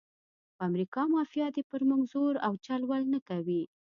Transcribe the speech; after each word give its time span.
خو 0.55 0.59
امریکایي 0.67 1.11
مافیا 1.15 1.47
دې 1.55 1.63
پر 1.69 1.81
موږ 1.89 2.01
زور 2.13 2.33
او 2.45 2.53
چل 2.65 2.81
ول 2.85 3.03
نه 3.13 3.19
کوي. 3.29 3.63